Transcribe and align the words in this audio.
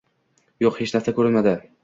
Yo‘q, 0.65 0.73
hech 0.79 0.95
narsa 0.97 1.15
ko‘rinmadi. 1.21 1.55